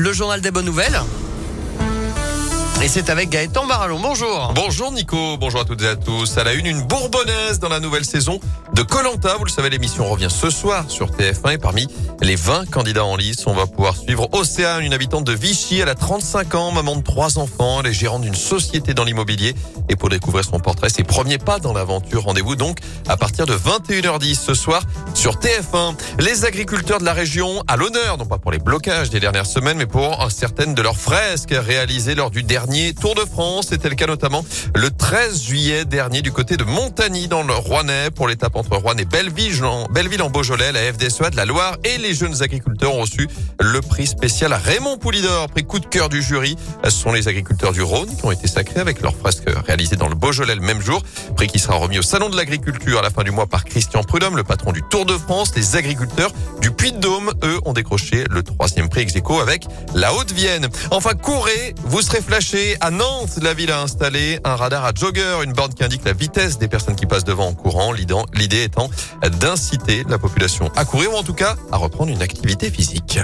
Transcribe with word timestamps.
le 0.00 0.12
journal 0.12 0.40
des 0.40 0.50
bonnes 0.50 0.64
nouvelles. 0.64 0.98
Et 2.82 2.88
c'est 2.88 3.10
avec 3.10 3.28
Gaëtan 3.28 3.66
Barallon. 3.66 4.00
Bonjour. 4.00 4.52
Bonjour 4.54 4.90
Nico, 4.90 5.36
bonjour 5.36 5.60
à 5.60 5.64
toutes 5.66 5.82
et 5.82 5.88
à 5.88 5.96
tous. 5.96 6.38
À 6.38 6.44
la 6.44 6.54
une, 6.54 6.64
une 6.64 6.80
bourbonnaise 6.80 7.58
dans 7.58 7.68
la 7.68 7.78
nouvelle 7.78 8.06
saison 8.06 8.40
de 8.72 8.80
Colanta. 8.80 9.36
Vous 9.36 9.44
le 9.44 9.50
savez, 9.50 9.68
l'émission 9.68 10.08
revient 10.08 10.30
ce 10.30 10.48
soir 10.48 10.86
sur 10.88 11.10
TF1 11.10 11.52
et 11.52 11.58
parmi 11.58 11.88
les 12.22 12.36
20 12.36 12.70
candidats 12.70 13.04
en 13.04 13.16
lice, 13.16 13.46
on 13.46 13.52
va 13.52 13.66
pouvoir 13.66 13.96
suivre 13.96 14.30
Océane, 14.32 14.82
une 14.82 14.94
habitante 14.94 15.24
de 15.24 15.32
Vichy. 15.32 15.80
Elle 15.80 15.90
a 15.90 15.94
35 15.94 16.54
ans, 16.54 16.72
maman 16.72 16.96
de 16.96 17.02
trois 17.02 17.38
enfants. 17.38 17.80
Elle 17.80 17.88
est 17.88 17.92
gérante 17.92 18.22
d'une 18.22 18.34
société 18.34 18.94
dans 18.94 19.04
l'immobilier. 19.04 19.54
Et 19.90 19.96
pour 19.96 20.08
découvrir 20.08 20.44
son 20.46 20.58
portrait, 20.58 20.88
ses 20.88 21.04
premiers 21.04 21.38
pas 21.38 21.58
dans 21.58 21.74
l'aventure, 21.74 22.22
rendez-vous 22.22 22.56
donc 22.56 22.78
à 23.08 23.18
partir 23.18 23.44
de 23.44 23.52
21h10 23.52 24.38
ce 24.40 24.54
soir 24.54 24.82
sur 25.12 25.34
TF1. 25.34 25.96
Les 26.18 26.46
agriculteurs 26.46 26.98
de 27.00 27.04
la 27.04 27.12
région 27.12 27.62
à 27.68 27.76
l'honneur, 27.76 28.16
non 28.16 28.24
pas 28.24 28.38
pour 28.38 28.52
les 28.52 28.58
blocages 28.58 29.10
des 29.10 29.20
dernières 29.20 29.46
semaines, 29.46 29.76
mais 29.76 29.86
pour 29.86 30.30
certaines 30.30 30.74
de 30.74 30.80
leurs 30.80 30.96
fresques 30.96 31.52
réalisées 31.54 32.14
lors 32.14 32.30
du 32.30 32.42
dernier 32.42 32.69
Tour 33.00 33.14
de 33.14 33.22
France. 33.22 33.68
C'était 33.70 33.88
le 33.88 33.96
cas 33.96 34.06
notamment 34.06 34.44
le 34.76 34.90
13 34.90 35.42
juillet 35.42 35.84
dernier 35.84 36.22
du 36.22 36.30
côté 36.30 36.56
de 36.56 36.62
Montagny 36.62 37.26
dans 37.26 37.42
le 37.42 37.52
Rouennais 37.52 38.10
pour 38.14 38.28
l'étape 38.28 38.54
entre 38.54 38.76
Rouen 38.76 38.96
et 38.96 39.04
Belleville 39.04 39.64
en, 39.64 39.86
en 39.86 40.30
Beaujolais. 40.30 40.70
La 40.70 40.92
FDSEA 40.92 41.30
de 41.30 41.36
la 41.36 41.46
Loire 41.46 41.76
et 41.84 41.98
les 41.98 42.14
jeunes 42.14 42.42
agriculteurs 42.42 42.94
ont 42.94 43.00
reçu 43.00 43.28
le 43.60 43.80
prix 43.80 44.06
spécial 44.06 44.52
Raymond 44.52 44.98
Poulidor, 44.98 45.48
prix 45.48 45.64
coup 45.64 45.80
de 45.80 45.86
cœur 45.86 46.08
du 46.08 46.22
jury. 46.22 46.56
Ce 46.84 46.90
sont 46.90 47.12
les 47.12 47.26
agriculteurs 47.26 47.72
du 47.72 47.82
Rhône 47.82 48.14
qui 48.14 48.24
ont 48.24 48.30
été 48.30 48.46
sacrés 48.46 48.80
avec 48.80 49.00
leurs 49.00 49.16
fresques 49.16 49.50
réalisées 49.66 49.96
dans 49.96 50.08
le 50.08 50.14
Beaujolais 50.14 50.54
le 50.54 50.60
même 50.60 50.80
jour. 50.80 51.02
Prix 51.36 51.48
qui 51.48 51.58
sera 51.58 51.74
remis 51.74 51.98
au 51.98 52.02
Salon 52.02 52.28
de 52.28 52.36
l'Agriculture 52.36 53.00
à 53.00 53.02
la 53.02 53.10
fin 53.10 53.24
du 53.24 53.32
mois 53.32 53.46
par 53.46 53.64
Christian 53.64 54.04
Prudhomme, 54.04 54.36
le 54.36 54.44
patron 54.44 54.70
du 54.70 54.82
Tour 54.90 55.06
de 55.06 55.18
France. 55.18 55.52
Les 55.56 55.74
agriculteurs 55.76 56.30
du 56.60 56.70
Puy-de-Dôme, 56.70 57.32
eux, 57.42 57.58
ont 57.64 57.72
décroché 57.72 58.24
le 58.30 58.44
troisième 58.44 58.88
prix 58.88 59.00
ex 59.00 59.14
avec 59.42 59.64
la 59.94 60.14
Haute-Vienne. 60.14 60.68
Enfin, 60.90 61.14
courez, 61.14 61.74
vous 61.84 62.02
serez 62.02 62.20
flashés 62.20 62.59
à 62.80 62.90
Nantes, 62.90 63.38
la 63.42 63.54
ville 63.54 63.70
a 63.70 63.80
installé 63.80 64.38
un 64.44 64.56
radar 64.56 64.84
à 64.84 64.92
jogger, 64.94 65.38
une 65.44 65.52
borne 65.52 65.72
qui 65.72 65.84
indique 65.84 66.04
la 66.04 66.12
vitesse 66.12 66.58
des 66.58 66.68
personnes 66.68 66.96
qui 66.96 67.06
passent 67.06 67.24
devant 67.24 67.48
en 67.48 67.54
courant. 67.54 67.92
L'idée 67.92 68.62
étant 68.62 68.90
d'inciter 69.40 70.04
la 70.08 70.18
population 70.18 70.70
à 70.76 70.84
courir 70.84 71.12
ou 71.12 71.16
en 71.16 71.22
tout 71.22 71.34
cas 71.34 71.56
à 71.72 71.76
reprendre 71.76 72.12
une 72.12 72.22
activité 72.22 72.70
physique. 72.70 73.18